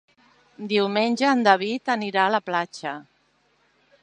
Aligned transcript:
Diumenge 0.71 1.29
en 1.33 1.45
David 1.49 1.93
anirà 1.97 2.25
a 2.25 2.35
la 2.37 2.43
platja. 2.49 2.99